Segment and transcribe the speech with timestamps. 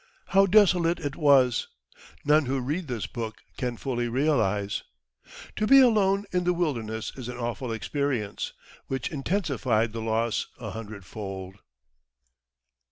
[0.29, 1.67] How desolate it was,
[2.25, 4.81] none who read this book can fully realise.
[5.57, 8.53] To be alone in the wilderness is an awful experience,
[8.87, 11.59] which intensified the loss a hundred fold.